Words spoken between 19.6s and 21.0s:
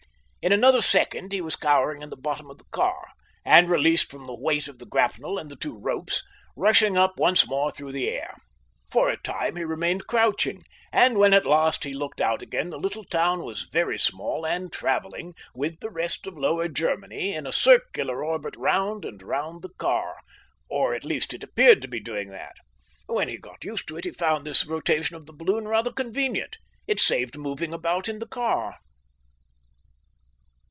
the car or